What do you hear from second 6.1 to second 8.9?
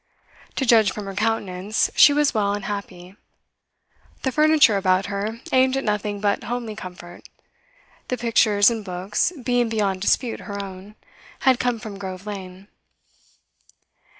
but homely comfort; the pictures and